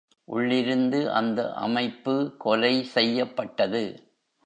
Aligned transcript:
உள்ளிருந்து 0.27 1.11
அந்த 1.11 1.53
அமைப்பு 1.53 2.35
கொலை 2.37 2.83
செய்யப்பட்டது. 2.83 3.83